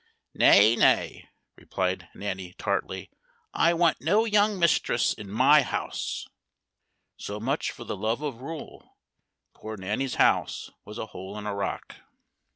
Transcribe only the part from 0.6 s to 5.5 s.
nay," replied Nanny, tartly, "I want no young mistress in